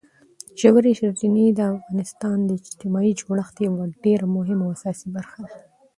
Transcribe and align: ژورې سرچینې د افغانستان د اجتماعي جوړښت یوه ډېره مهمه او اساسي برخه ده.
ژورې 0.59 0.91
سرچینې 0.99 1.45
د 1.53 1.59
افغانستان 1.75 2.37
د 2.43 2.49
اجتماعي 2.61 3.11
جوړښت 3.21 3.55
یوه 3.67 3.83
ډېره 4.03 4.25
مهمه 4.35 4.63
او 4.65 4.73
اساسي 4.75 5.07
برخه 5.15 5.37
ده. 5.47 5.55